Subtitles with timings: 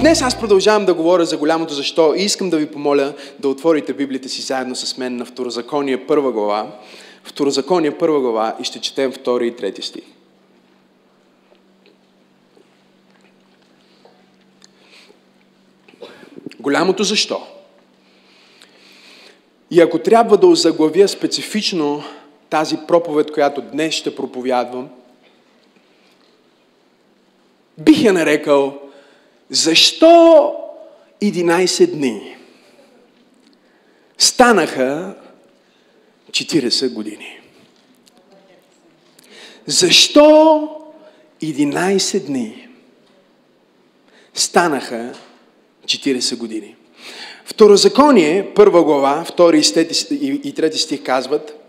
[0.00, 3.92] Днес аз продължавам да говоря за голямото защо и искам да ви помоля да отворите
[3.92, 6.78] Библията си заедно с мен на Второзаконие първа глава.
[7.24, 10.04] Второзаконие първа глава и ще четем втори и трети стих.
[16.60, 17.46] Голямото защо.
[19.70, 22.04] И ако трябва да озаглавя специфично
[22.50, 24.88] тази проповед, която днес ще проповядвам,
[27.78, 28.85] бих я нарекал
[29.50, 30.54] Защо
[31.22, 32.36] 11 дни
[34.18, 35.14] станаха
[36.30, 37.40] 40 години?
[39.66, 40.68] Защо
[41.42, 42.68] 11 дни
[44.34, 45.12] станаха
[45.84, 46.76] 40 години?
[47.44, 49.62] Второзаконие, първа глава, втори
[50.20, 51.66] и трети стих казват,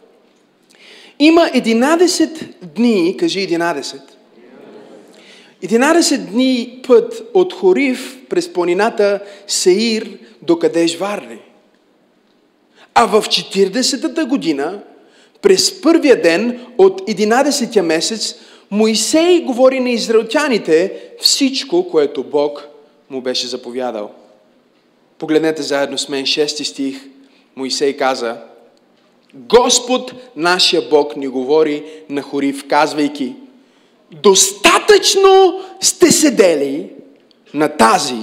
[1.20, 4.02] има 11 дни, кажи 11,
[5.64, 10.10] 11 дни път от Хорив през планината Сеир
[10.42, 11.40] до Кадеш Варли.
[12.96, 14.80] А в 40-та година,
[15.42, 18.36] през първия ден от 11-я месец,
[18.72, 22.68] Моисей говори на израелтяните всичко, което Бог
[23.10, 24.12] му беше заповядал.
[25.18, 27.02] Погледнете заедно с мен 6 стих.
[27.56, 28.38] Моисей каза,
[29.34, 33.36] Господ, нашия Бог, ни говори на Хорив, казвайки–
[34.12, 36.92] достатъчно сте седели
[37.54, 38.22] на тази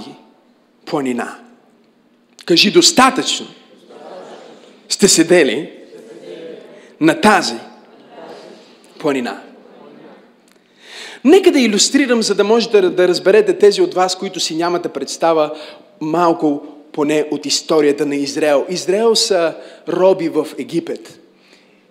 [0.87, 1.39] планина.
[2.47, 3.47] Кажи достатъчно.
[4.89, 5.73] Сте седели
[7.01, 7.55] на тази
[8.99, 9.41] планина.
[11.25, 14.89] Нека да иллюстрирам, за да можете да, да разберете тези от вас, които си нямате
[14.89, 15.55] представа
[16.01, 16.62] малко
[16.93, 18.67] поне от историята на Израел.
[18.69, 19.55] Израел са
[19.89, 21.21] роби в Египет.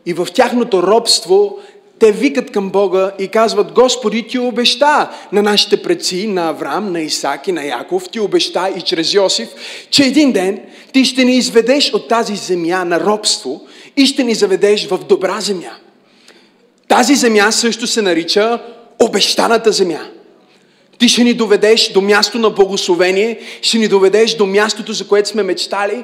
[0.05, 1.59] И в тяхното робство
[2.03, 7.01] те викат към Бога и казват, Господи, ти обеща на нашите предци, на Авраам, на
[7.01, 9.49] Исак и на Яков, ти обеща и чрез Йосиф,
[9.89, 10.59] че един ден
[10.93, 13.61] ти ще ни изведеш от тази земя на робство
[13.97, 15.71] и ще ни заведеш в добра земя.
[16.87, 18.59] Тази земя също се нарича
[18.99, 19.99] обещаната земя.
[20.97, 25.29] Ти ще ни доведеш до място на благословение, ще ни доведеш до мястото, за което
[25.29, 26.03] сме мечтали,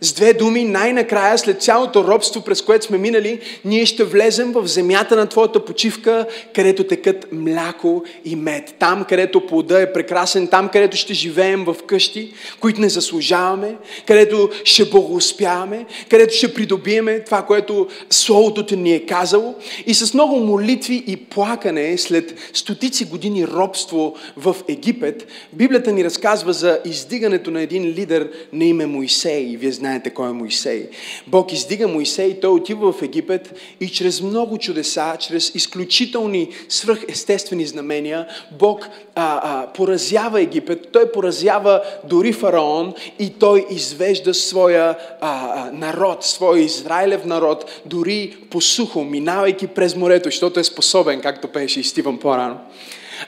[0.00, 4.66] с две думи, най-накрая, след цялото робство, през което сме минали, ние ще влезем в
[4.66, 8.74] земята на Твоята почивка, където текат мляко и мед.
[8.78, 13.76] Там, където плода е прекрасен, там, където ще живеем в къщи, които не заслужаваме,
[14.06, 19.54] където ще благоуспяваме, където ще придобиеме това, което Словото Ти ни е казало.
[19.86, 26.52] И с много молитви и плакане след стотици години робство в Египет, Библията ни разказва
[26.52, 29.56] за издигането на един лидер на име Моисей.
[29.56, 30.88] Вие знаете знаете кой е Моисей.
[31.26, 38.26] Бог издига Моисей, той отива в Египет и чрез много чудеса, чрез изключителни свръхестествени знамения,
[38.58, 46.24] Бог а, а, поразява Египет, той поразява дори фараон и той извежда своя а, народ,
[46.24, 51.84] своя Израилев народ, дори по сухо, минавайки през морето, защото е способен, както пеше и
[51.84, 52.58] Стивън по-рано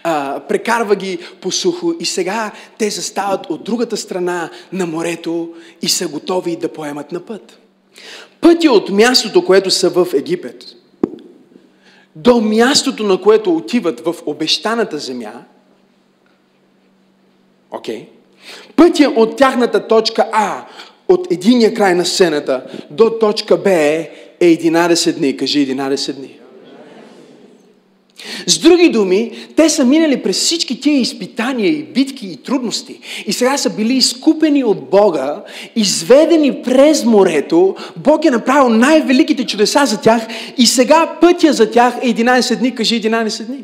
[0.03, 5.49] а, прекарва ги по сухо и сега те застават от другата страна на морето
[5.83, 7.59] и са готови да поемат на път.
[8.41, 10.65] Пътя от мястото, което са в Египет,
[12.17, 15.33] до мястото, на което отиват в обещаната земя,
[17.71, 18.07] окей, okay,
[18.77, 20.67] пътя от тяхната точка А,
[21.09, 25.37] от единия край на сцената до точка Б е 11 дни.
[25.37, 26.39] Кажи 11 дни.
[28.47, 32.99] С други думи, те са минали през всички тия изпитания и битки и трудности.
[33.27, 35.43] И сега са били изкупени от Бога,
[35.77, 37.75] изведени през морето.
[37.97, 40.23] Бог е направил най-великите чудеса за тях
[40.59, 42.75] и сега пътя за тях е 11 дни.
[42.75, 43.59] Кажи 11 дни.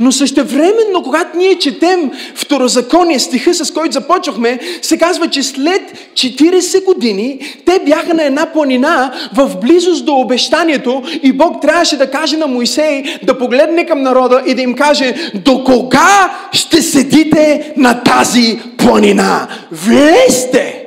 [0.00, 5.82] Но същевременно, когато ние четем второзаконие, стиха с който започнахме, се казва, че след
[6.14, 12.10] 40 години те бяха на една планина в близост до обещанието и Бог трябваше да
[12.10, 17.72] каже на Моисей да погледне към народа и да им каже до кога ще седите
[17.76, 19.48] на тази планина?
[19.72, 20.86] Влезте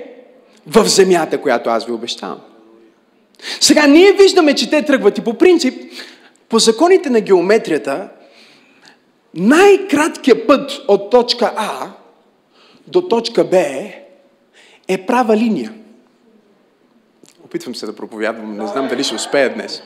[0.67, 2.37] в земята, която аз ви обещавам.
[3.59, 5.73] Сега ние виждаме, че те тръгват и по принцип,
[6.49, 8.07] по законите на геометрията,
[9.33, 11.91] най-краткият път от точка А
[12.87, 13.57] до точка Б
[14.87, 15.73] е права линия.
[17.45, 19.83] Опитвам се да проповядвам, не знам дали ще успея днес.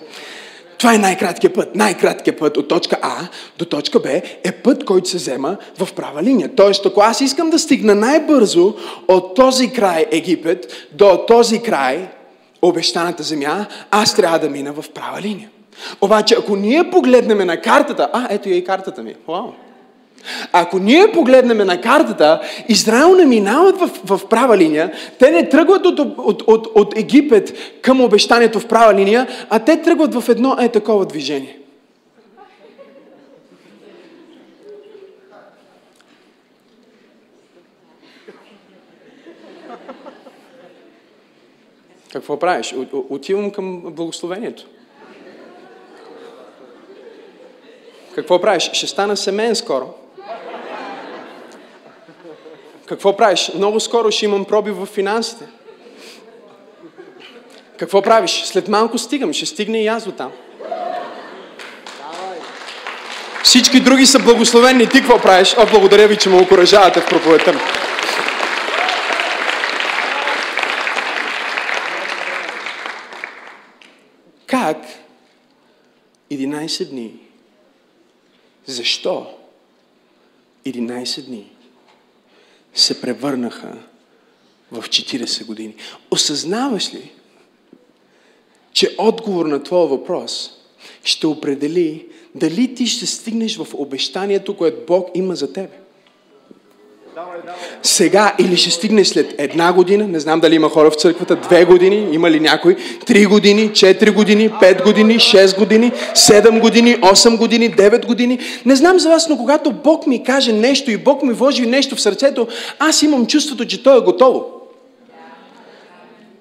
[0.77, 1.75] Това е най-краткият път.
[1.75, 4.09] Най-краткият път от точка А до точка Б
[4.43, 6.55] е път, който се взема в права линия.
[6.55, 8.75] Тоест, ако аз искам да стигна най-бързо
[9.07, 12.09] от този край Египет до този край
[12.61, 15.49] обещаната земя, аз трябва да мина в права линия.
[16.01, 19.15] Обаче, ако ние погледнем на картата, а, ето я и картата ми.
[19.27, 19.51] Вау.
[20.51, 25.85] Ако ние погледнем на картата, Израел не минават в, в права линия, те не тръгват
[25.85, 30.57] от, от, от, от Египет към обещанието в права линия, а те тръгват в едно
[30.59, 31.59] е такова движение.
[42.13, 42.75] Какво правиш?
[43.09, 44.65] Отивам към благословението.
[48.15, 48.69] Какво правиш?
[48.73, 49.93] Ще стана семейен скоро.
[52.85, 53.51] Какво правиш?
[53.55, 55.45] Много скоро ще имам проби в финансите.
[57.77, 58.43] Какво правиш?
[58.45, 60.31] След малко стигам, ще стигне и аз до там.
[63.43, 64.89] Всички други са благословени.
[64.89, 65.55] Ти какво правиш?
[65.57, 67.53] О, благодаря ви, че ме окоръжавате в проповедта
[74.47, 74.77] Как
[76.31, 77.13] 11 дни?
[78.65, 79.27] Защо
[80.65, 81.51] 11 дни
[82.73, 83.77] се превърнаха
[84.71, 85.75] в 40 години?
[86.11, 87.11] Осъзнаваш ли,
[88.73, 90.51] че отговор на твоя въпрос
[91.03, 95.82] ще определи дали ти ще стигнеш в обещанието, което Бог има за тебе?
[97.83, 101.65] Сега или ще стигне след една година, не знам дали има хора в църквата, две
[101.65, 102.75] години, има ли някой,
[103.05, 108.39] три години, четири години, пет години, шест години, седем години, осем години, девет години.
[108.65, 111.95] Не знам за вас, но когато Бог ми каже нещо и Бог ми вложи нещо
[111.95, 112.47] в сърцето,
[112.79, 114.45] аз имам чувството, че То е готово.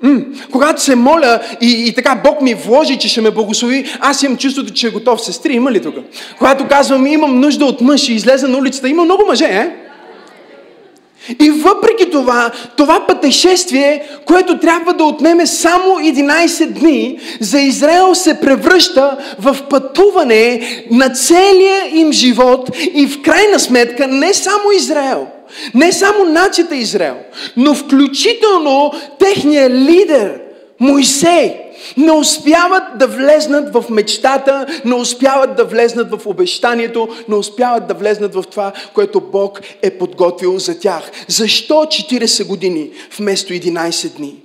[0.03, 0.21] М-
[0.53, 4.37] когато се моля и, и така Бог ми вложи, че ще ме благослови, аз имам
[4.37, 5.23] чувството, че е готов.
[5.23, 5.95] Сестри, има ли тук?
[6.39, 9.82] Когато казвам, имам нужда от мъж и излезе на улицата, има много мъже, е?
[11.41, 18.41] И въпреки това, това пътешествие, което трябва да отнеме само 11 дни, за Израел се
[18.41, 20.61] превръща в пътуване
[20.91, 25.27] на целия им живот и в крайна сметка не само Израел,
[25.75, 27.17] не само нацията Израел,
[27.57, 30.41] но включително техния лидер
[30.81, 31.55] Моисей
[31.97, 37.95] не успяват да влезнат в мечтата, не успяват да влезнат в обещанието, не успяват да
[37.95, 41.11] влезнат в това, което Бог е подготвил за тях.
[41.29, 44.37] Защо 40 години вместо 11 дни?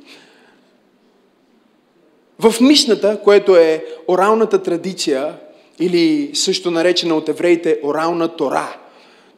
[2.40, 5.34] В Мишната, което е оралната традиция,
[5.80, 8.78] или също наречена от евреите орална Тора,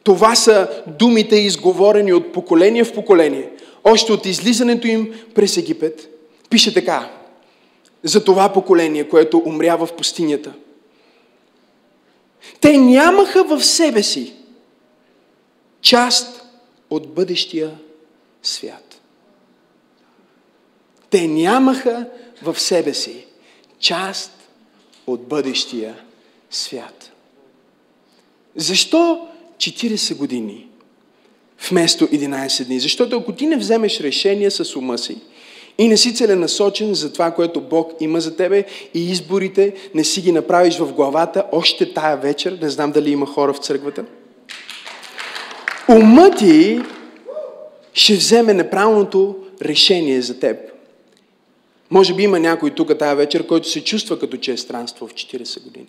[0.02, 3.50] това са думите изговорени от поколение в поколение,
[3.84, 6.08] още от излизането им през Египет.
[6.50, 7.10] Пише така
[8.02, 10.52] за това поколение, което умря в пустинята.
[12.60, 14.34] Те нямаха в себе си
[15.80, 16.42] част
[16.90, 17.78] от бъдещия
[18.42, 19.00] свят.
[21.10, 22.06] Те нямаха
[22.42, 23.26] в себе си
[23.78, 24.32] част
[25.06, 25.96] от бъдещия
[26.50, 27.12] свят.
[28.56, 30.68] Защо 40 години
[31.70, 32.80] вместо 11 дни?
[32.80, 35.20] Защото ако ти не вземеш решение с ума си,
[35.78, 38.64] и не си целенасочен за това, което Бог има за тебе
[38.94, 42.58] и изборите не си ги направиш в главата още тая вечер.
[42.62, 44.04] Не знам дали има хора в църквата.
[45.88, 46.80] Умът ти
[47.92, 50.56] ще вземе неправилното решение за теб.
[51.90, 55.14] Може би има някой тук тая вечер, който се чувства като че е странство в
[55.14, 55.86] 40 години.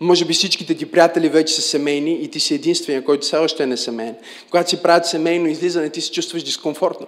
[0.00, 3.62] Може би всичките ти приятели вече са семейни и ти си единствения, който все още
[3.62, 4.14] е не семейен.
[4.50, 7.06] Когато си правят семейно излизане, ти се чувстваш дискомфортно.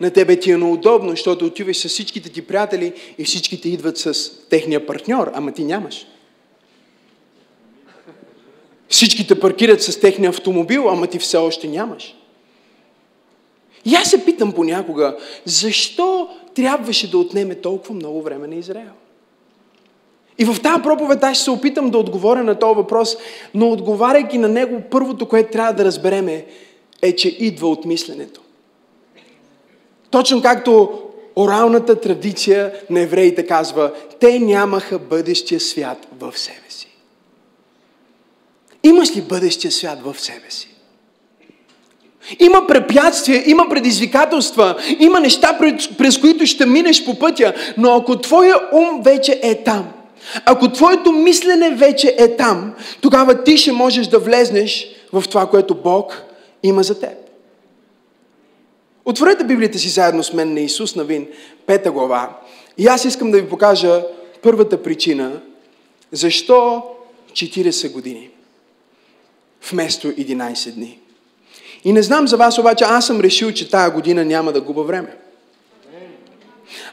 [0.00, 4.32] На тебе ти е неудобно, защото отиваш с всичките ти приятели и всичките идват с
[4.48, 6.06] техния партньор, ама ти нямаш.
[8.88, 12.16] Всичките паркират с техния автомобил, ама ти все още нямаш.
[13.84, 18.92] И аз се питам понякога, защо трябваше да отнеме толкова много време на Израел?
[20.38, 23.16] И в тази проповед аз ще се опитам да отговоря на този въпрос,
[23.54, 26.46] но отговаряйки на него, първото, което трябва да разбереме,
[27.02, 28.40] е, че идва от мисленето.
[30.10, 31.02] Точно както
[31.36, 36.88] оралната традиция на евреите казва, те нямаха бъдещия свят в себе си.
[38.82, 40.68] Имаш ли бъдещия свят в себе си?
[42.40, 45.58] Има препятствия, има предизвикателства, има неща,
[45.98, 49.92] през които ще минеш по пътя, но ако твоя ум вече е там,
[50.44, 55.74] ако твоето мислене вече е там, тогава ти ще можеш да влезнеш в това, което
[55.74, 56.22] Бог
[56.62, 57.18] има за теб.
[59.04, 61.26] Отворете Библията си заедно с мен на Исус Навин,
[61.66, 62.38] пета глава.
[62.78, 64.04] И аз искам да ви покажа
[64.42, 65.40] първата причина,
[66.12, 66.82] защо
[67.32, 68.30] 40 години
[69.70, 70.98] вместо 11 дни.
[71.84, 74.82] И не знам за вас, обаче аз съм решил, че тая година няма да губа
[74.82, 75.16] време.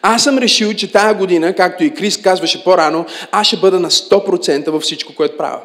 [0.01, 3.89] Аз съм решил, че тая година, както и Крис казваше по-рано, аз ще бъда на
[3.89, 5.61] 100% във всичко, което правя.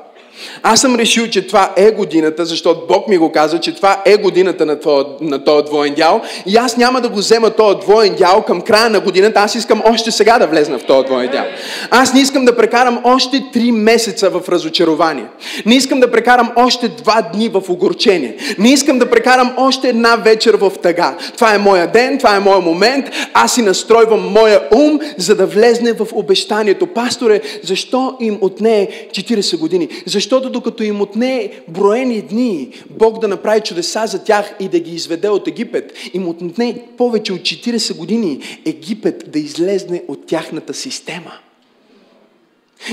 [0.62, 4.16] Аз съм решил, че това е годината, защото Бог ми го каза, че това е
[4.16, 6.20] годината на, този, на този двоен дял.
[6.46, 9.40] И аз няма да го взема този двоен дял към края на годината.
[9.40, 11.44] Аз искам още сега да влезна в този двоен дял.
[11.90, 15.24] Аз не искам да прекарам още три месеца в разочарование.
[15.66, 18.36] Не искам да прекарам още два дни в огорчение.
[18.58, 21.16] Не искам да прекарам още една вечер в тъга.
[21.34, 23.06] Това е моя ден, това е моя момент.
[23.34, 26.86] Аз си настройвам моя ум, за да влезне в обещанието.
[26.86, 29.88] Пасторе, защо им отне 40 години?
[30.06, 34.80] Защо защото докато им отне броени дни, Бог да направи чудеса за тях и да
[34.80, 40.74] ги изведе от Египет, им отне повече от 40 години Египет да излезне от тяхната
[40.74, 41.32] система.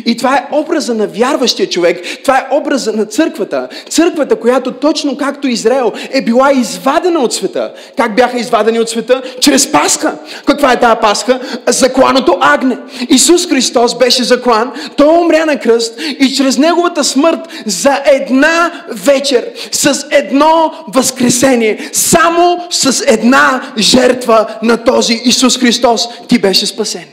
[0.06, 3.68] И това е образа на вярващия човек, това е образа на църквата.
[3.90, 7.74] Църквата, която точно както Израел е била извадена от света.
[7.98, 9.22] Как бяха извадени от света?
[9.40, 10.16] Чрез Пасха.
[10.46, 11.40] Каква е тази Пасха?
[11.68, 12.78] Закланото агне.
[13.10, 19.46] Исус Христос беше заклан, Той умря на кръст и чрез Неговата смърт за една вечер,
[19.72, 27.06] с едно възкресение, само с една жертва на този Исус Христос, ти беше спасен.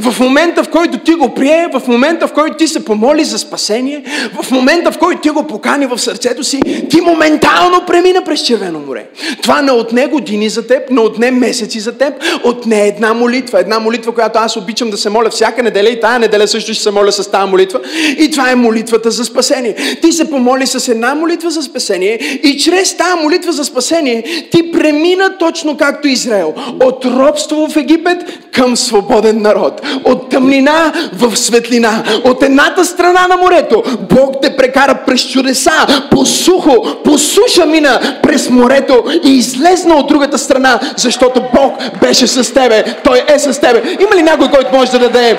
[0.00, 3.38] В момента, в който ти го прие, в момента, в който ти се помоли за
[3.38, 4.02] спасение,
[4.42, 8.80] в момента, в който ти го покани в сърцето си, ти моментално премина през Червено
[8.86, 9.06] море.
[9.42, 12.14] Това не отне години за теб, не отне месеци за теб,
[12.44, 13.60] отне една молитва.
[13.60, 16.82] Една молитва, която аз обичам да се моля всяка неделя и тая неделя също ще
[16.82, 17.80] се моля с тази молитва.
[18.18, 19.74] И това е молитвата за спасение.
[20.02, 24.72] Ти се помоли с една молитва за спасение и чрез тази молитва за спасение ти
[24.72, 26.54] премина точно както Израел.
[26.80, 28.18] От робство в Египет
[28.52, 29.80] към свободен народ живот.
[30.04, 32.02] От тъмнина в светлина.
[32.24, 38.00] От едната страна на морето Бог те прекара през чудеса, по сухо, по суша мина
[38.22, 42.84] през морето и излезна от другата страна, защото Бог беше с тебе.
[43.04, 43.82] Той е с тебе.
[44.00, 45.38] Има ли някой, който може да даде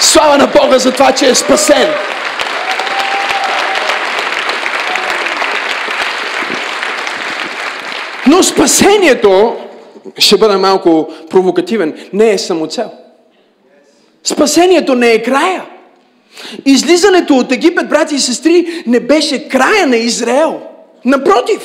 [0.00, 1.88] слава на Бога за това, че е спасен?
[8.26, 9.56] Но спасението,
[10.18, 12.90] ще бъда малко провокативен, не е самоцел.
[14.26, 15.64] Спасението не е края.
[16.64, 20.60] Излизането от Египет, брати и сестри, не беше края на Израел.
[21.04, 21.60] Напротив,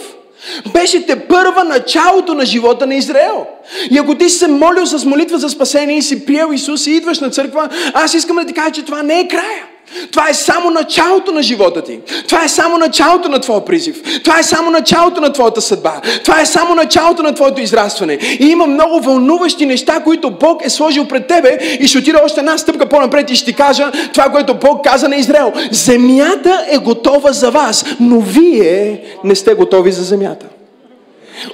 [0.74, 3.46] беше те първа началото на живота на Израел.
[3.92, 6.92] И ако ти си се молил с молитва за спасение и си приел Исус и
[6.92, 9.66] идваш на църква, аз искам да ти кажа, че това не е края.
[10.12, 12.00] Това е само началото на живота ти.
[12.28, 14.02] Това е само началото на твоя призив.
[14.24, 16.02] Това е само началото на твоята съдба.
[16.24, 18.18] Това е само началото на твоето израстване.
[18.40, 22.40] И има много вълнуващи неща, които Бог е сложил пред тебе и ще отида още
[22.40, 25.54] една стъпка по-напред и ще ти кажа това, което Бог каза на Израел.
[25.72, 30.46] Земята е готова за вас, но вие не сте готови за земята.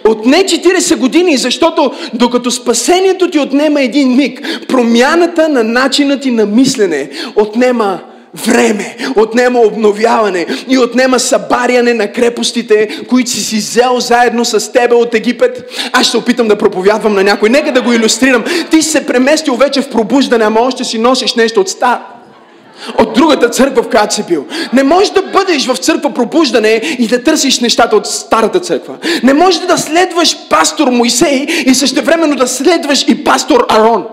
[0.06, 6.46] Отне 40 години, защото докато спасението ти отнема един миг, промяната на начина ти на
[6.46, 8.00] мислене отнема
[8.46, 14.96] време, отнема обновяване и отнема събаряне на крепостите, които си си взел заедно с тебе
[14.96, 15.70] от Египет.
[15.94, 17.50] Аз ще опитам да проповядвам на някой.
[17.50, 18.44] Нека да го иллюстрирам.
[18.72, 22.02] Ти си се преместил вече в пробуждане, ама още си носиш нещо от ста
[22.98, 24.46] от другата църква, в която си бил.
[24.74, 28.96] Не можеш да бъдеш в църква пробуждане и да търсиш нещата от старата църква.
[29.24, 34.06] Не можеш да следваш пастор Моисей и същевременно да следваш и пастор Арон.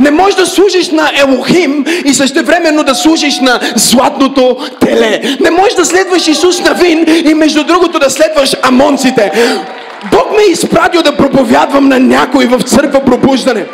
[0.00, 5.36] Не можеш да служиш на Елохим и същевременно да служиш на златното теле.
[5.40, 9.32] Не можеш да следваш Исус Навин и между другото да следваш амонците.
[10.10, 13.64] Бог ме е изпратил да проповядвам на някой в църква пробуждане.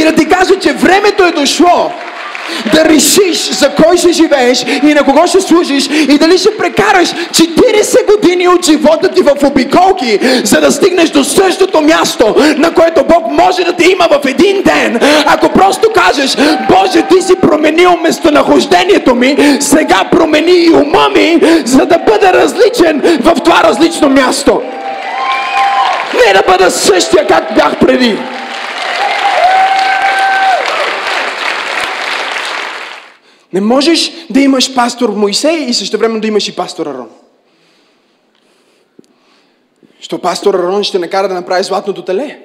[0.00, 1.90] И да ти кажа, че времето е дошло
[2.74, 7.08] да решиш за кой ще живееш и на кого ще служиш и дали ще прекараш
[7.08, 7.81] 40
[8.48, 13.64] от живота ти в обиколки, за да стигнеш до същото място, на което Бог може
[13.64, 15.00] да те има в един ден.
[15.26, 16.36] Ако просто кажеш,
[16.68, 23.02] Боже, ти си променил местонахождението ми, сега промени и ума ми, за да бъда различен
[23.20, 24.62] в това различно място.
[26.26, 28.18] Не да бъда същия, как бях преди.
[33.52, 37.08] Не можеш да имаш пастор Моисей и също време да имаш и пастор Арон.
[40.02, 42.38] Що пастор Арон ще накара да направи златното теле.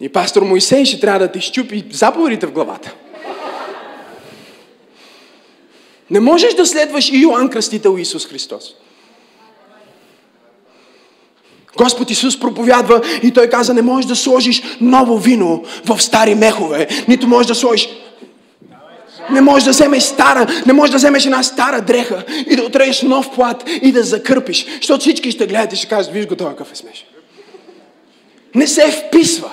[0.00, 2.94] И пастор Моисей ще трябва да ти щупи заповедите в главата.
[6.10, 8.74] Не можеш да следваш и Йоанн Кръстител Исус Христос.
[11.76, 16.88] Господ Исус проповядва и Той каза, не можеш да сложиш ново вино в стари мехове,
[17.08, 17.88] нито можеш да сложиш
[19.30, 23.02] Не можеш да вземеш стара, не можеш да вземеш една стара дреха и да отрееш
[23.02, 26.50] нов плат и да закърпиш, защото всички ще гледат и ще кажат, виж го това
[26.50, 27.06] какъв е смешен.
[28.54, 29.50] Не се вписва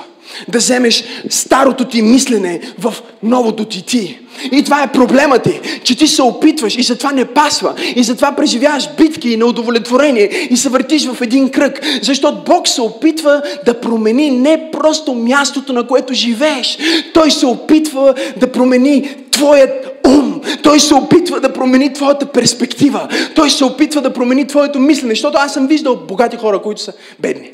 [0.47, 4.19] да вземеш старото ти мислене в новото ти ти.
[4.51, 7.73] И това е проблема ти, че ти се опитваш и затова не пасва.
[7.95, 11.85] И затова преживяваш битки и неудовлетворение и се въртиш в един кръг.
[12.01, 16.77] Защото Бог се опитва да промени не просто мястото, на което живееш.
[17.13, 20.41] Той се опитва да промени твоят ум.
[20.63, 23.07] Той се опитва да промени твоята перспектива.
[23.35, 25.11] Той се опитва да промени твоето мислене.
[25.11, 27.51] Защото аз съм виждал богати хора, които са бедни.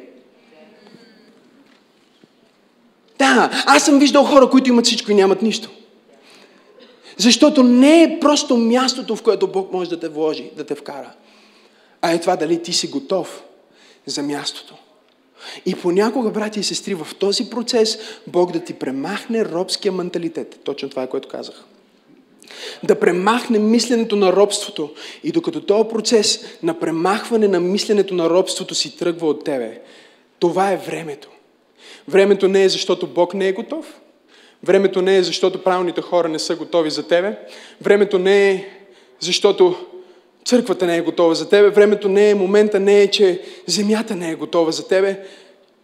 [3.19, 5.69] Да, аз съм виждал хора, които имат всичко и нямат нищо.
[7.17, 11.11] Защото не е просто мястото, в което Бог може да те вложи, да те вкара.
[12.01, 13.43] А е това дали ти си готов
[14.05, 14.75] за мястото.
[15.65, 20.59] И понякога, брати и сестри, в този процес Бог да ти премахне робския менталитет.
[20.63, 21.63] Точно това е, което казах.
[22.83, 24.93] Да премахне мисленето на робството.
[25.23, 29.81] И докато този процес на премахване на мисленето на робството си тръгва от тебе,
[30.39, 31.29] това е времето.
[32.07, 33.99] Времето не е защото Бог не е готов.
[34.63, 37.37] Времето не е защото правилните хора не са готови за тебе.
[37.81, 38.67] Времето не е
[39.19, 39.75] защото
[40.45, 41.69] църквата не е готова за тебе.
[41.69, 45.23] Времето не е, момента не е, че земята не е готова за тебе.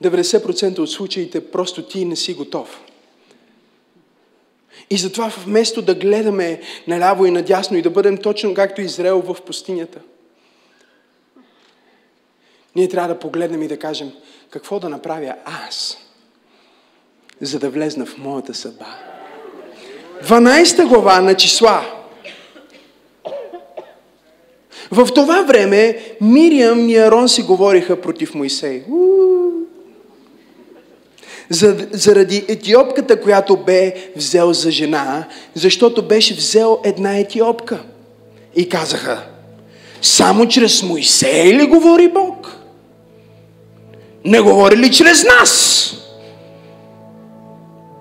[0.03, 2.81] 90% от случаите просто ти не си готов.
[4.89, 9.41] И затова вместо да гледаме наляво и надясно и да бъдем точно както Израел в
[9.41, 9.99] пустинята,
[12.75, 14.11] ние трябва да погледнем и да кажем
[14.49, 15.33] какво да направя
[15.67, 15.97] аз,
[17.41, 18.85] за да влезна в моята съдба.
[20.23, 21.85] 12 глава на числа.
[24.91, 28.83] В това време Мириам и Арон си говориха против Моисей.
[31.91, 37.83] Заради етиопката, която бе взел за жена, защото беше взел една етиопка.
[38.55, 39.27] И казаха,
[40.01, 42.54] само чрез Моисей ли говори Бог?
[44.25, 45.91] Не говори ли чрез нас?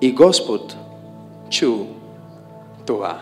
[0.00, 0.76] И Господ
[1.50, 1.72] чу
[2.87, 3.20] това.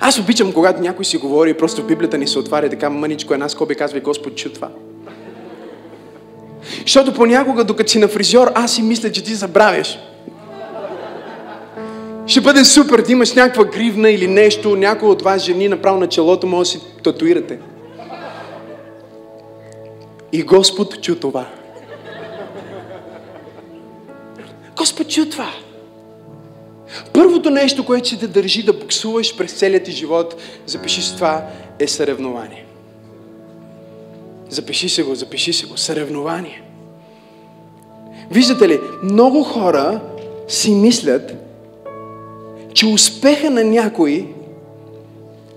[0.00, 3.48] Аз обичам, когато някой си говори и просто Библията ни се отваря така мъничко една
[3.48, 4.68] скоби казва и Господ чу това.
[6.82, 9.98] Защото понякога, докато си на фризьор, аз си мисля, че ти забравяш.
[12.26, 16.08] Ще бъде супер да имаш някаква гривна или нещо, някой от вас жени направо на
[16.08, 17.58] челото, може да си татуирате.
[20.32, 21.46] И Господ чу това.
[24.76, 25.50] Господ чу това.
[27.12, 30.36] Първото нещо, което ще те държи да буксуваш през целият ти живот,
[30.66, 31.46] запиши с това,
[31.78, 32.66] е съревнование.
[34.48, 35.76] Запиши се го, запиши се го.
[35.76, 36.62] Съревнование.
[38.30, 40.00] Виждате ли, много хора
[40.48, 41.32] си мислят,
[42.74, 44.34] че успеха на някой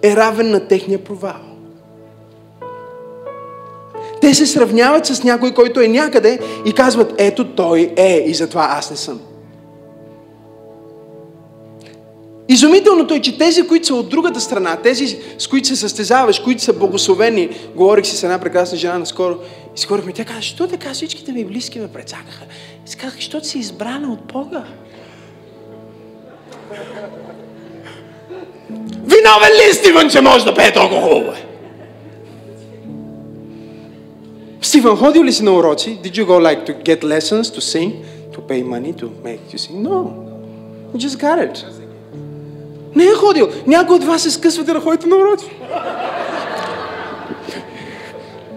[0.04, 1.49] е равен на техния провал.
[4.22, 8.68] Те се сравняват с някой, който е някъде и казват, ето той е и затова
[8.72, 9.20] аз не съм.
[12.52, 16.62] Изумителното е, че тези, които са от другата страна, тези, с които се състезаваш, които
[16.62, 19.36] са благословени, говорих си с една прекрасна жена наскоро,
[19.76, 22.46] и скоро тя каза, що така всичките ми близки ме прецакаха?
[22.86, 24.64] И си защото си избрана от Бога.
[28.92, 31.49] Виновен ли е че може да пее толкова хубаво?
[34.70, 36.00] Стивън, ходил ли си на уроци?
[36.04, 37.92] Did you go like to get lessons, to sing,
[38.34, 39.76] to pay money, to make you sing?
[39.90, 39.98] No.
[40.94, 41.66] You just got it.
[42.96, 43.48] Не е ходил.
[43.68, 45.46] Някой от вас се скъсвате да ходите на уроци.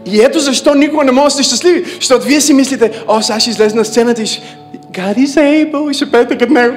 [0.07, 1.85] И ето защо никога не може да сте щастливи.
[1.95, 4.43] Защото вие си мислите, о, сега ще излезе на сцената и ще...
[4.93, 6.77] God is able и ще пеете като него.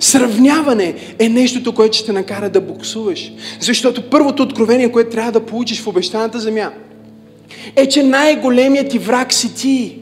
[0.00, 3.32] Сравняване е нещото, което ще те накара да буксуваш.
[3.60, 6.72] Защото първото откровение, което трябва да получиш в обещаната земя,
[7.76, 9.98] е, че най-големият ти враг си ти.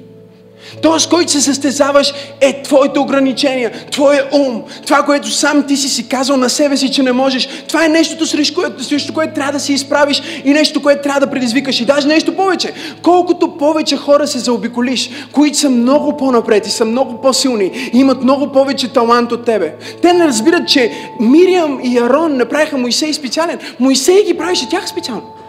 [0.82, 6.08] Тоест, който се състезаваш е твоите ограничения, твоя ум, това, което сам ти си си
[6.08, 7.48] казал на себе си, че не можеш.
[7.68, 11.20] Това е нещото, срещу което, срещу което трябва да се изправиш и нещо, което трябва
[11.20, 11.80] да предизвикаш.
[11.80, 12.72] И даже нещо повече.
[13.02, 18.22] Колкото повече хора се заобиколиш, които са много по-напред и са много по-силни и имат
[18.22, 19.74] много повече талант от тебе.
[20.02, 23.58] Те не разбират, че Мириам и Арон не правиха Моисей специален.
[23.80, 25.43] Моисей ги правише тях специално.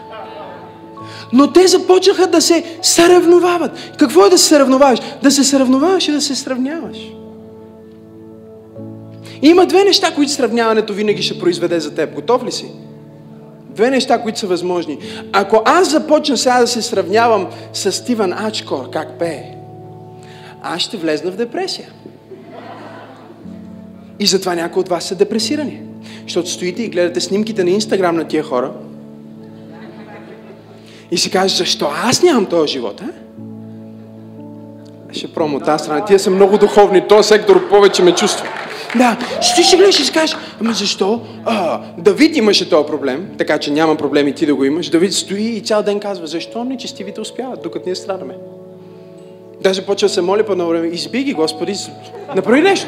[1.35, 3.71] Но те започнаха да се съревновават.
[3.99, 4.99] Какво е да се съревноваваш?
[5.23, 6.97] Да се съревноваваш и да се сравняваш.
[9.41, 12.15] И има две неща, които сравняването винаги ще произведе за теб.
[12.15, 12.65] Готов ли си?
[13.69, 14.97] Две неща, които са възможни.
[15.33, 19.43] Ако аз започна сега да се сравнявам с Стивен Ачкор, как пее,
[20.63, 21.87] аз ще влезна в депресия.
[24.19, 25.81] И затова някои от вас са депресирани.
[26.23, 28.71] Защото стоите и гледате снимките на Инстаграм на тия хора
[31.11, 33.09] и си кажеш, защо аз нямам този живот, а?
[35.13, 36.05] Ще промо тази страна.
[36.05, 37.07] Тия са много духовни.
[37.07, 38.47] Този сектор повече ме чувства.
[38.95, 41.21] Да, ще ще гледаш и си кажеш, ама защо?
[41.45, 44.89] А, Давид имаше този проблем, така че няма проблем и ти да го имаш.
[44.89, 48.33] Давид стои и цял ден казва, защо нечестивите успяват, докато ние страдаме?
[49.61, 51.75] Даже почва да се моли по едно време, изби Господи,
[52.35, 52.87] направи нещо.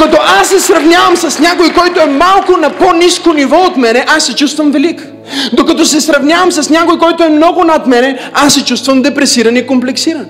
[0.00, 4.26] Докато аз се сравнявам с някой, който е малко на по-низко ниво от мене, аз
[4.26, 5.06] се чувствам велик.
[5.52, 9.66] Докато се сравнявам с някой, който е много над мене, аз се чувствам депресиран и
[9.66, 10.26] комплексиран.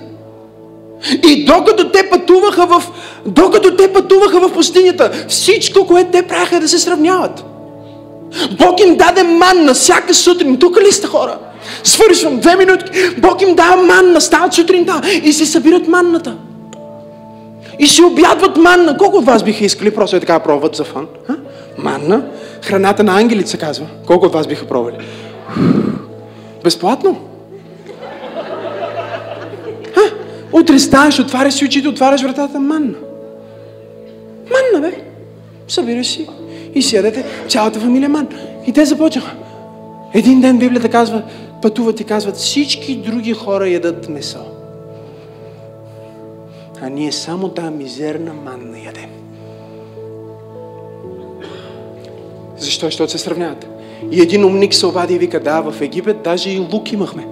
[1.28, 2.82] И докато те пътуваха в,
[3.26, 7.44] докато те пътуваха в пустинята, всичко, което те правяха е да се сравняват.
[8.58, 10.56] Бог им даде манна всяка сутрин.
[10.56, 11.38] Тук ли сте хора?
[11.84, 12.90] Свършвам две минутки.
[13.18, 16.34] Бог им дава манна, стават сутринта и си събират манната.
[17.80, 18.96] И си обядват манна.
[18.96, 21.06] Колко от вас биха искали просто е така пробват за фан?
[21.78, 22.22] Манна?
[22.62, 23.86] Храната на ангелите се казва.
[24.06, 24.96] Колко от вас биха пробвали?
[26.64, 27.16] Безплатно?
[29.96, 30.00] А?
[30.52, 32.60] Утре ставаш, отваряш си очите, отваряш вратата.
[32.60, 32.94] Манна.
[34.50, 34.96] Манна, бе.
[35.68, 36.28] Събираш си.
[36.74, 38.28] И си ядете цялата фамилия ман.
[38.66, 39.32] И те започнаха.
[40.14, 41.22] Един ден Библията казва,
[41.62, 44.59] пътуват и казват, всички други хора ядат месо
[46.82, 49.10] а ние само тази мизерна манна ядем.
[52.58, 52.86] Защо?
[52.86, 53.66] Защото се сравняват.
[54.10, 57.26] И един умник се обади и вика, да, в Египет даже и лук имахме.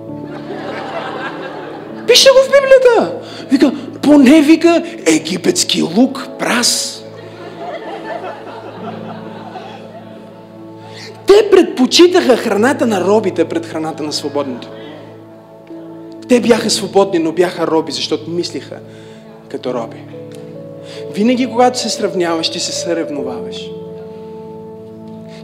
[2.07, 3.21] Пише го в Библията.
[3.51, 7.05] Вика, поне вика египетски лук, прас.
[11.27, 14.69] Те предпочитаха храната на робите пред храната на свободните.
[16.29, 18.79] Те бяха свободни, но бяха роби, защото мислиха,
[19.49, 19.97] като роби.
[21.15, 23.71] Винаги, когато се сравняваш, ти се съревноваваш.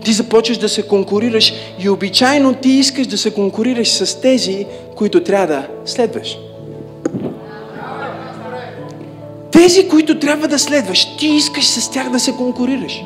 [0.04, 5.24] Ти започваш да се конкурираш и обичайно ти искаш да се конкурираш с тези, които
[5.24, 6.38] трябва да следваш.
[9.50, 13.02] Тези, които трябва да следваш, ти искаш с тях да се конкурираш.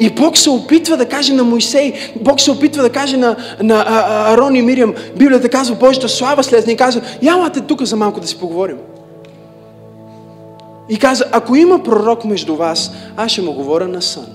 [0.00, 3.84] И Бог се опитва да каже на Моисей, Бог се опитва да каже на, на
[4.32, 8.26] Арон и Мириам, Библията казва, Божията слава слезне и казва, ямате тук за малко да
[8.26, 8.76] си поговорим.
[10.90, 14.26] И каза, ако има пророк между вас, аз ще му говоря на сън.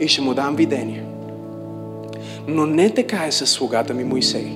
[0.00, 1.04] И ще му дам видение.
[2.46, 4.52] Но не така е със слугата ми Моисей.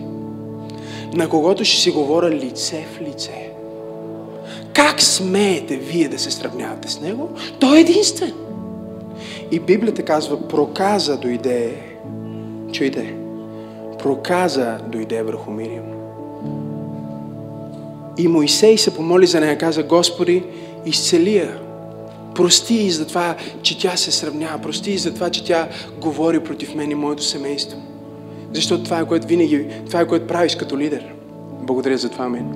[1.14, 3.50] На когото ще си говоря лице в лице.
[4.72, 7.28] Как смеете вие да се сравнявате с него?
[7.61, 8.32] Той е единствен.
[9.50, 11.74] И Библията казва, проказа дойде,
[12.72, 13.14] чуйте,
[13.98, 15.85] проказа дойде върху Мириам.
[18.18, 20.44] И Моисей се помоли за нея, каза, Господи,
[20.87, 21.59] изцели я.
[22.35, 24.59] Прости и за това, че тя се сравнява.
[24.59, 25.68] Прости и за това, че тя
[26.01, 27.79] говори против мен и моето семейство.
[28.53, 31.05] Защото това е което винаги, това е което правиш като лидер.
[31.62, 32.55] Благодаря за това, мен.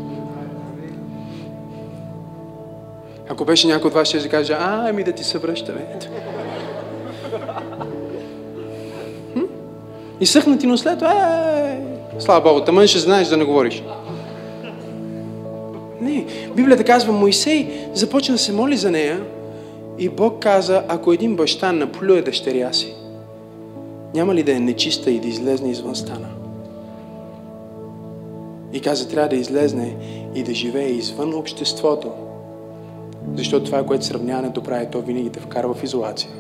[3.29, 6.09] Ако беше някой от вас, ще каже, а, ами да ти се връща, бе.
[10.21, 11.81] И съхнати, но след това, е,
[12.19, 13.83] слава Богу, тъмън ще знаеш да не говориш.
[16.01, 16.27] Не.
[16.57, 19.23] Библията казва, Моисей започна да се моли за нея
[19.99, 22.95] и Бог каза, ако един баща наплюе дъщеря си,
[24.15, 26.29] няма ли да е нечиста и да излезне извън стана?
[28.73, 29.97] И каза, трябва да излезне
[30.35, 32.11] и да живее извън обществото.
[33.35, 36.31] Защото това, което сравняването прави, то винаги те вкарва в изолация.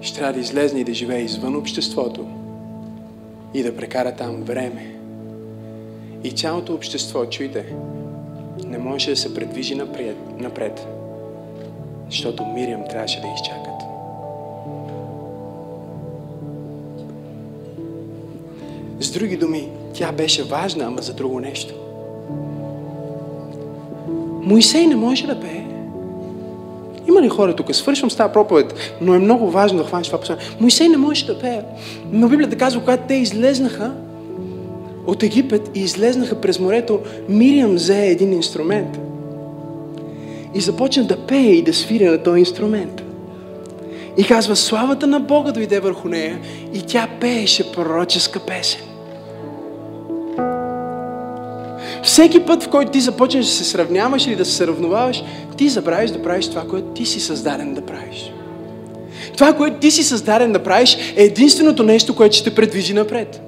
[0.00, 2.26] Ще трябва да излезне и да живее извън обществото
[3.54, 4.95] и да прекара там време
[6.26, 7.64] и цялото общество, чуйте,
[8.66, 10.86] не може да се предвижи напред, напред
[12.10, 13.82] защото Мириам трябваше да изчакат.
[19.00, 21.74] С други думи, тя беше важна, ама за друго нещо.
[24.42, 25.66] Моисей не може да пее.
[27.08, 27.74] Има ли хора тук?
[27.74, 30.44] Свършвам с тази проповед, но е много важно да хванеш това послание.
[30.60, 31.62] Моисей не може да пее.
[32.12, 33.92] Но Библията казва, когато те излезнаха,
[35.06, 38.98] от Египет и излезнаха през морето, Мириам взе един инструмент
[40.54, 43.02] и започна да пее и да свиря на този инструмент.
[44.18, 46.38] И казва, славата на Бога дойде върху нея
[46.74, 48.80] и тя пееше пророческа песен.
[52.02, 55.22] Всеки път, в който ти започнеш да се сравняваш или да се сравноваваш,
[55.56, 58.32] ти забравиш да правиш това, което ти си създаден да правиш.
[59.32, 63.45] Това, което ти си създаден да правиш, е единственото нещо, което ще те предвижи напред.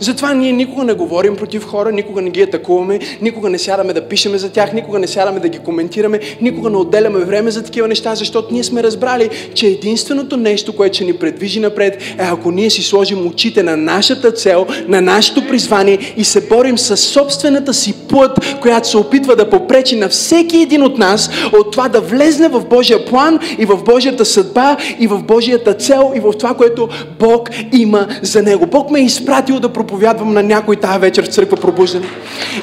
[0.00, 4.08] Затова ние никога не говорим против хора, никога не ги атакуваме, никога не сядаме да
[4.08, 7.88] пишеме за тях, никога не сядаме да ги коментираме, никога не отделяме време за такива
[7.88, 12.50] неща, защото ние сме разбрали, че единственото нещо, което ще ни предвижи напред, е ако
[12.50, 17.74] ние си сложим очите на нашата цел, на нашето призвание и се борим с собствената
[17.74, 22.00] си път, която се опитва да попречи на всеки един от нас от това да
[22.00, 26.54] влезне в Божия план и в Божията съдба и в Божията цел и в това,
[26.54, 26.88] което
[27.18, 28.66] Бог има за него.
[28.66, 32.06] Бог ме е изпратил да проповядвам на някой тази вечер в църква пробуждане.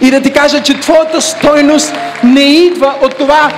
[0.01, 3.51] И да ти кажа, че твоята стойност не идва от това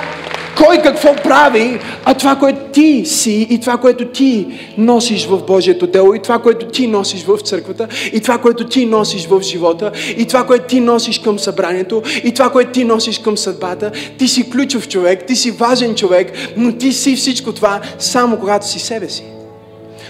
[0.64, 4.46] кой какво прави, а това, което ти си и това, което ти
[4.78, 8.86] носиш в Божието дело и това, което ти носиш в църквата и това, което ти
[8.86, 13.18] носиш в живота и това, което ти носиш към събранието и това, което ти носиш
[13.18, 13.90] към съдбата.
[14.18, 18.68] Ти си ключов човек, ти си важен човек, но ти си всичко това само когато
[18.68, 19.22] си себе си.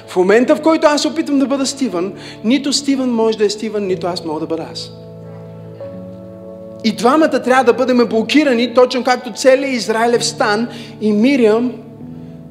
[0.09, 2.13] В момента, в който аз опитвам да бъда Стивън,
[2.45, 4.91] нито Стивън може да е Стивън, нито аз мога да бъда аз.
[6.85, 10.69] И двамата трябва да бъдем блокирани, точно както целият Израилев стан
[11.01, 11.73] и Мириам,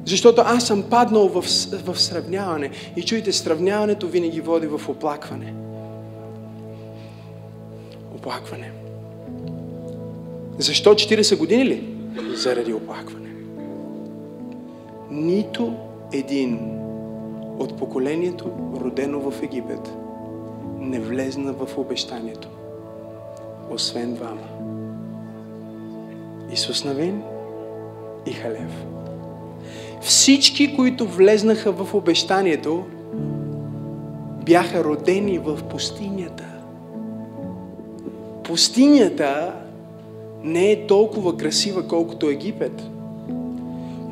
[0.04, 1.44] защото аз съм паднал в,
[1.84, 2.70] в сравняване.
[2.96, 5.54] И чуйте, сравняването винаги води в оплакване.
[8.14, 8.70] Оплакване.
[10.58, 11.84] Защо 40 години ли?
[12.34, 13.28] Заради оплакване.
[15.10, 15.74] Нито
[16.12, 16.58] един
[17.58, 19.92] от поколението, родено в Египет,
[20.78, 22.48] не влезна в обещанието
[23.70, 24.42] освен двама.
[26.52, 27.22] Исус Навин
[28.26, 28.84] и Халев.
[30.00, 32.84] Всички, които влезнаха в обещанието,
[34.44, 36.44] бяха родени в пустинята.
[38.44, 39.54] Пустинята
[40.42, 42.82] не е толкова красива, колкото Египет.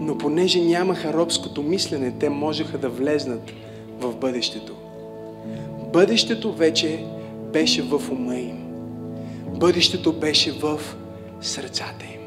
[0.07, 3.53] Но понеже нямаха робското мислене, те можеха да влезнат
[4.01, 4.73] в бъдещето.
[5.92, 7.05] Бъдещето вече
[7.53, 8.59] беше в ума им.
[9.55, 10.81] Бъдещето беше в
[11.40, 12.21] сърцата им.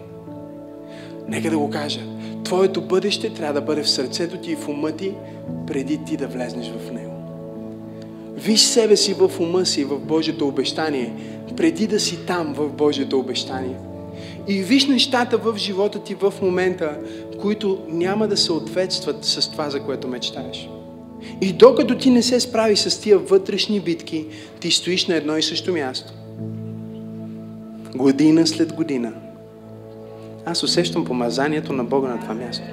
[1.28, 2.00] Нека да го кажа.
[2.44, 5.12] Твоето бъдеще трябва да бъде в сърцето ти и в ума ти,
[5.68, 7.13] преди ти да влезнеш в него.
[8.36, 11.13] Виж себе си в ума си, в Божието обещание,
[11.58, 13.76] преди да си там в Божието обещание.
[14.47, 16.97] И виж нещата в живота ти в момента,
[17.41, 20.69] които няма да съответстват с това, за което мечтаеш.
[21.41, 24.25] И докато ти не се справи с тия вътрешни битки,
[24.60, 26.13] ти стоиш на едно и също място.
[27.95, 29.13] Година след година.
[30.45, 32.63] Аз усещам помазанието на Бога на това място.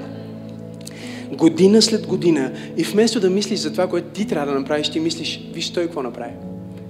[1.33, 2.52] Година след година.
[2.76, 5.85] И вместо да мислиш за това, което ти трябва да направиш, ти мислиш, виж той
[5.85, 6.33] какво направи.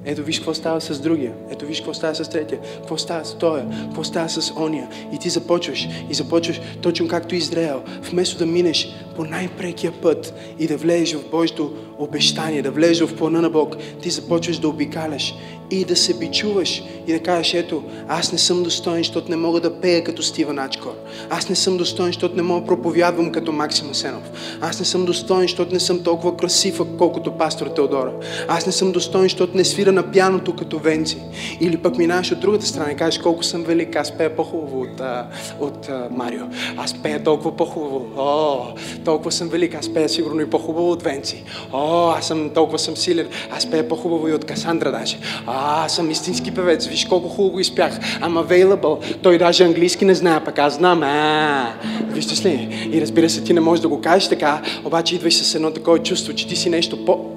[0.07, 1.33] Ето виж какво става с другия.
[1.51, 2.61] Ето виж какво става с третия.
[2.77, 3.67] Какво става с тоя.
[3.85, 4.89] Какво става с ония.
[5.13, 5.89] И ти започваш.
[6.11, 7.83] И започваш точно както Израел.
[8.11, 13.17] Вместо да минеш по най-прекия път и да влезеш в Божието обещание, да влезеш в
[13.17, 15.35] плана на Бог, ти започваш да обикаляш
[15.71, 19.61] и да се бичуваш и да кажеш, ето, аз не съм достоен, защото не мога
[19.61, 20.95] да пея като Стива Начкор.
[21.31, 24.23] Аз не съм достоен, защото не мога да проповядвам като Максим Асенов.
[24.61, 28.13] Аз не съм достоен, защото не съм толкова красив, колкото пастор Теодора.
[28.49, 31.19] Аз не съм достоен, защото не свира на пяното като Венци.
[31.61, 35.01] Или пък минаваш от другата страна и кажеш колко съм велик, аз пея по-хубаво от,
[35.01, 35.27] а,
[35.61, 36.45] от Марио.
[36.77, 38.07] Аз пея толкова по-хубаво.
[38.17, 38.67] О,
[39.05, 41.45] толкова съм велик, аз пея сигурно и по-хубаво от Венци.
[41.73, 45.19] О, аз съм толкова съм силен, аз пея по-хубаво и от Касандра даже.
[45.47, 47.99] А, аз съм истински певец, виж колко хубаво изпях.
[47.99, 49.17] I'm available.
[49.23, 51.03] Той даже английски не знае, пък аз знам.
[51.03, 51.75] А,
[52.09, 52.89] вижте ли?
[52.93, 55.99] И разбира се, ти не можеш да го кажеш така, обаче идваш с едно такова
[55.99, 57.37] чувство, че ти си нещо по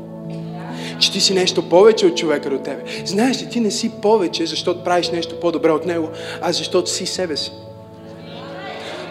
[1.00, 2.84] че ти си нещо повече от човека до тебе.
[3.06, 6.10] Знаеш ли, ти не си повече, защото правиш нещо по-добре от него,
[6.42, 7.52] а защото си себе си.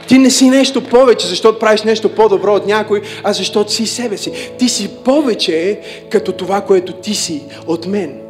[0.09, 4.16] Ти не си нещо повече, защото правиш нещо по-добро от някой, а защото си себе
[4.16, 4.51] си.
[4.59, 8.21] Ти си повече като това, което ти си от мен.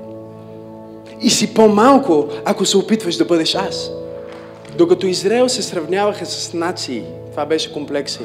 [1.22, 3.90] И си по-малко, ако се опитваш да бъдеш аз.
[4.76, 8.20] Докато Израел се сравняваха с нации, това беше комплекси.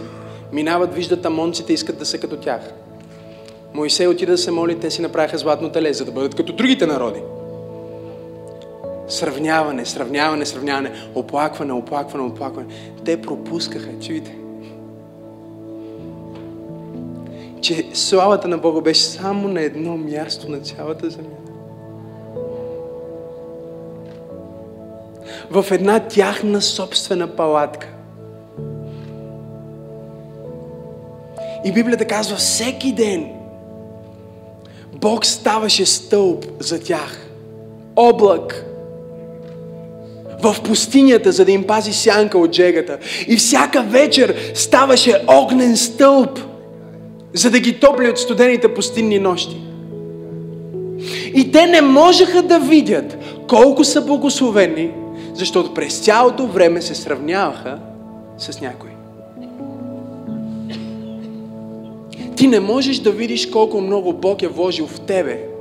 [0.52, 2.62] Минават, виждат амонците, искат да са като тях.
[3.74, 6.86] Моисей отида да се моли, те си направиха златно теле, за да бъдат като другите
[6.86, 7.20] народи.
[9.14, 12.68] Сравняване, сравняване, сравняване, оплакване, оплакване, оплакване.
[13.06, 14.36] Те пропускаха, чуйте.
[17.62, 21.28] Че славата на Бога беше само на едно място на цялата земя.
[25.52, 27.88] В една тяхна собствена палатка.
[31.66, 33.30] И Библията казва, всеки ден
[34.94, 37.30] Бог ставаше стълб за тях.
[37.96, 38.73] Облак.
[40.44, 42.98] В пустинята, за да им пази сянка от джегата.
[43.28, 46.40] И всяка вечер ставаше огнен стълб,
[47.34, 49.58] за да ги топли от студените пустинни нощи.
[51.36, 54.92] И те не можеха да видят колко са благословени,
[55.34, 57.80] защото през цялото време се сравняваха
[58.38, 58.90] с някой.
[62.36, 65.53] Ти не можеш да видиш колко много Бог е вложил в тебе,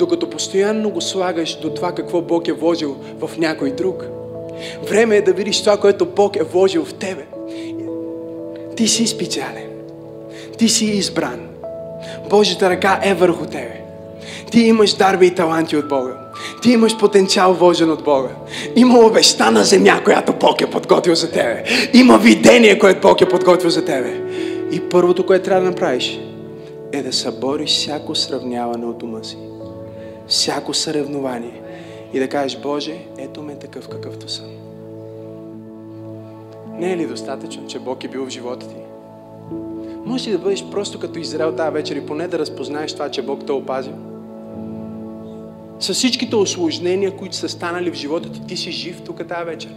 [0.00, 4.04] докато постоянно го слагаш до това какво Бог е вложил в някой друг.
[4.88, 7.26] Време е да видиш това, което Бог е вложил в тебе.
[8.76, 9.68] Ти си специален.
[10.58, 11.40] Ти си избран.
[12.30, 13.80] Божията ръка е върху тебе.
[14.50, 16.12] Ти имаш дарби и таланти от Бога.
[16.62, 18.28] Ти имаш потенциал вложен от Бога.
[18.76, 21.64] Има обещана земя, която Бог е подготвил за тебе.
[21.94, 24.20] Има видение, което Бог е подготвил за тебе.
[24.72, 26.20] И първото, което трябва да направиш,
[26.92, 29.36] е да събориш всяко сравняване от ума си.
[30.30, 31.62] Всяко съревнование.
[32.12, 34.46] И да кажеш, Боже, ето ме такъв какъвто съм.
[36.78, 38.76] Не е ли достатъчно, че Бог е бил в живота ти?
[40.04, 43.22] Може ли да бъдеш просто като Израел тази вечер и поне да разпознаеш това, че
[43.22, 43.92] Бог те опазил?
[45.80, 49.70] С всичките осложнения, които са станали в живота ти, ти си жив тук тази вечер.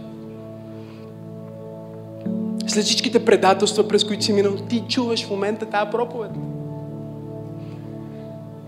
[2.66, 6.30] След всичките предателства, през които си минал, ти чуваш в момента тази проповед.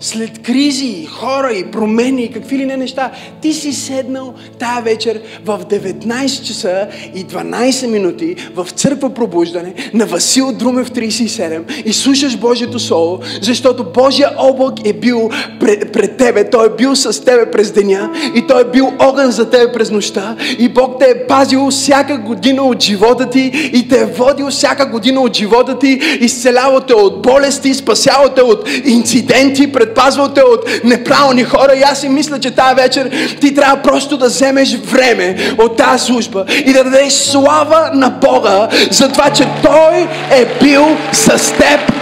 [0.00, 3.10] След кризи, хора и промени и какви ли не неща,
[3.42, 10.06] ти си седнал тая вечер в 19 часа и 12 минути в църква пробуждане на
[10.06, 15.30] Васил Друмев 37 и слушаш Божието Слово, защото Божия облак е бил
[15.60, 19.30] пред, пред тебе, Той е бил с тебе през деня и Той е бил огън
[19.30, 23.88] за тебе през нощта и Бог те е пазил всяка година от живота ти и
[23.88, 28.68] те е водил всяка година от живота ти, изцелявал те от болести, спасявал те от
[28.84, 29.85] инциденти, предпазвал
[30.34, 34.26] те от неправилни хора и аз си мисля, че тази вечер ти трябва просто да
[34.26, 40.08] вземеш време от тази служба и да дадеш слава на Бога за това, че Той
[40.30, 41.92] е бил с теб.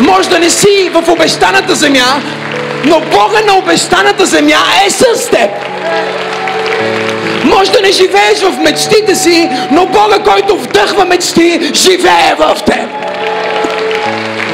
[0.00, 2.22] Може да не си в обещаната земя,
[2.84, 5.50] но Бога на обещаната земя е с теб.
[7.44, 13.03] Може да не живееш в мечтите си, но Бога, който вдъхва мечти, живее в теб.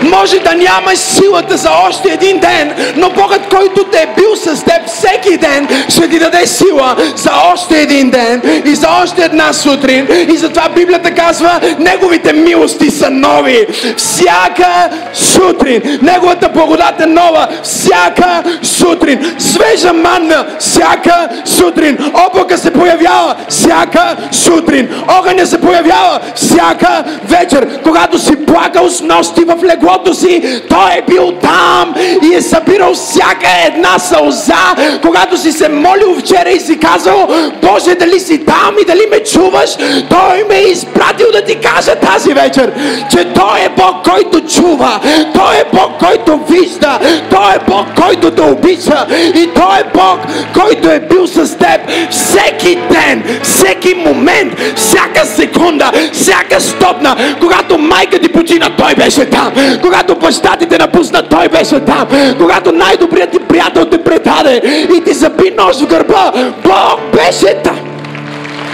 [0.02, 4.64] Може да нямаш силата за още един ден, но Богът, който те е бил с
[4.64, 9.52] теб всеки ден, ще ти даде сила за още един ден и за още една
[9.52, 10.08] сутрин.
[10.28, 13.66] И затова Библията казва, Неговите милости са нови.
[13.96, 15.98] Всяка сутрин.
[16.02, 17.48] Неговата благодат е нова.
[17.62, 19.34] Всяка сутрин.
[19.38, 20.46] Свежа манна.
[20.58, 21.98] Всяка сутрин.
[22.28, 23.34] Облака се появява.
[23.48, 24.88] Всяка сутрин.
[25.18, 26.20] Огъня се появява.
[26.34, 27.82] Всяка вечер.
[27.82, 32.94] Когато си плакал с нощи в леглото си, Той е бил там и е събирал
[32.94, 34.74] всяка една сълза.
[35.02, 37.28] Когато си се молил вчера и си казал,
[37.62, 39.70] Боже, дали си там и дали ме чуваш,
[40.08, 42.72] Той ме е изпратил да ти кажа тази вечер,
[43.10, 45.00] че Той е Бог, който чува.
[45.34, 46.98] Той е Бог, който вижда.
[47.30, 49.06] Той е Бог, който те обича.
[49.34, 50.18] И Той е Бог,
[50.54, 57.16] който е бил с теб всеки ден, всеки момент, всяка секунда, всяка стопна.
[57.40, 59.52] Когато майка ти почина, Той беше там.
[59.82, 62.06] Когато баща ти те напусна, Той беше там.
[62.38, 66.32] Когато най-добрият ти приятел те предаде и ти заби нож в гърба,
[66.64, 67.78] Бог беше там.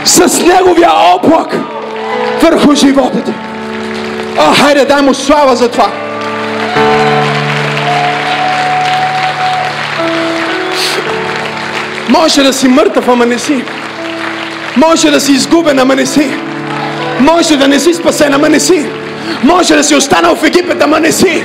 [0.04, 1.56] С Неговия облак
[2.42, 3.32] върху живота ти.
[4.38, 5.88] О, хайде, дай му слава за това.
[12.08, 13.64] Може да си мъртъв, ама не си.
[14.76, 16.30] Може да си изгубен, ама не си.
[17.20, 18.86] Може да не си спасен, ама не си.
[19.44, 21.44] Може да си останал в Египет, ама не си.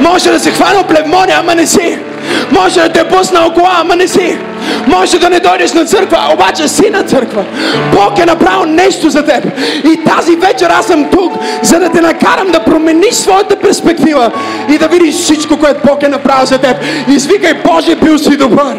[0.00, 1.98] Може да си хванал плевмония, ама не си.
[2.50, 4.38] Може да те е пуснал кола, ама не си.
[4.86, 7.44] Може да не дойдеш на църква, обаче си на църква.
[7.92, 9.44] Бог е направил нещо за теб.
[9.84, 14.30] И тази вечер аз съм тук, за да те накарам да промениш своята перспектива
[14.68, 16.76] и да видиш всичко, което Бог е направил за теб.
[17.08, 18.76] Извикай, Боже, бил си добър.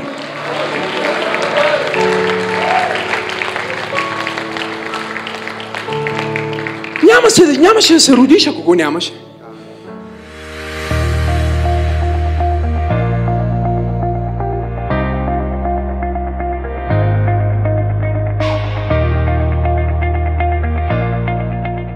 [7.08, 9.14] Няма нямаше да се родиш, ако го нямаше.